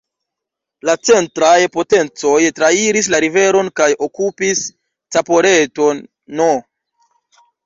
[0.89, 4.63] La centraj potencoj trairis la riveron kaj okupis
[5.17, 6.03] Caporetto-n.